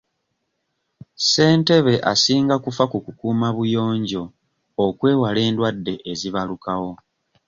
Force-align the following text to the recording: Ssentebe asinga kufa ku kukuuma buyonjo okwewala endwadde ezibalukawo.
Ssentebe 1.19 1.93
asinga 2.11 2.55
kufa 2.63 2.83
ku 2.91 2.97
kukuuma 3.05 3.47
buyonjo 3.57 4.23
okwewala 4.85 5.39
endwadde 5.49 5.93
ezibalukawo. 6.11 6.91